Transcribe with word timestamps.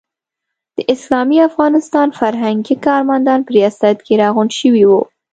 د 0.77 0.79
اسلامي 0.93 1.37
افغانستان 1.49 2.07
فرهنګي 2.19 2.75
کارمندان 2.87 3.39
په 3.43 3.51
ریاست 3.57 3.95
کې 4.05 4.13
راغونډ 4.21 4.51
شوي 4.59 4.83
وو. 4.89 5.01